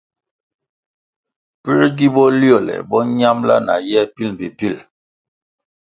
[1.61, 4.75] Puē gi boliole bo ñambʼla na ye pil mbpi pil?